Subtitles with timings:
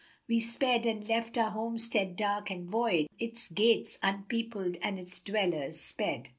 [0.27, 5.19] We sped and left the homestead dark and void * Its gates unpeopled and its
[5.19, 6.29] dwellers sped."